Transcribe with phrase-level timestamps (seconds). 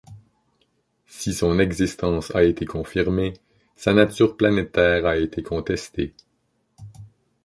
[1.05, 3.35] Si son existence a été confirmée,
[3.75, 6.15] sa nature planétaire a été contestée.